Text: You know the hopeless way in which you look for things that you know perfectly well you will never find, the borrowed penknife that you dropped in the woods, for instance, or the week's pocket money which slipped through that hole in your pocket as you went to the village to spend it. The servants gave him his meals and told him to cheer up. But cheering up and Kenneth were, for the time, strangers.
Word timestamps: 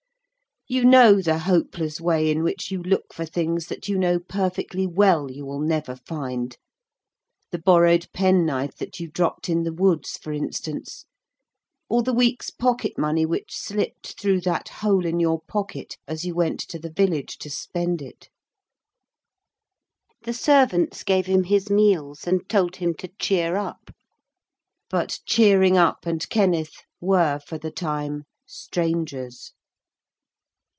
You 0.67 0.85
know 0.85 1.21
the 1.21 1.39
hopeless 1.39 1.99
way 1.99 2.31
in 2.31 2.43
which 2.43 2.71
you 2.71 2.81
look 2.81 3.11
for 3.13 3.25
things 3.25 3.67
that 3.67 3.89
you 3.89 3.97
know 3.97 4.19
perfectly 4.19 4.87
well 4.87 5.29
you 5.29 5.45
will 5.45 5.59
never 5.59 5.97
find, 5.97 6.55
the 7.51 7.59
borrowed 7.59 8.07
penknife 8.13 8.77
that 8.77 8.97
you 8.97 9.09
dropped 9.09 9.49
in 9.49 9.63
the 9.63 9.73
woods, 9.73 10.17
for 10.17 10.31
instance, 10.31 11.03
or 11.89 12.03
the 12.03 12.13
week's 12.13 12.51
pocket 12.51 12.97
money 12.97 13.25
which 13.25 13.49
slipped 13.53 14.17
through 14.17 14.39
that 14.41 14.69
hole 14.69 15.05
in 15.05 15.19
your 15.19 15.41
pocket 15.41 15.97
as 16.07 16.23
you 16.23 16.33
went 16.35 16.61
to 16.69 16.79
the 16.79 16.91
village 16.91 17.37
to 17.39 17.49
spend 17.49 18.01
it. 18.01 18.29
The 20.21 20.31
servants 20.33 21.03
gave 21.03 21.25
him 21.25 21.43
his 21.43 21.69
meals 21.69 22.25
and 22.25 22.47
told 22.47 22.77
him 22.77 22.93
to 22.99 23.09
cheer 23.19 23.57
up. 23.57 23.93
But 24.89 25.19
cheering 25.25 25.75
up 25.75 26.05
and 26.05 26.29
Kenneth 26.29 26.77
were, 27.01 27.41
for 27.45 27.57
the 27.57 27.71
time, 27.71 28.23
strangers. 28.45 29.51